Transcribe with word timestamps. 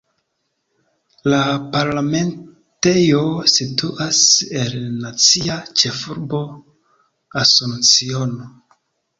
La 1.33 1.41
parlamentejo 1.75 3.21
situas 3.57 4.23
en 4.63 4.73
la 4.79 4.89
nacia 5.05 5.61
ĉefurbo 5.83 6.41
Asunciono. 7.45 8.51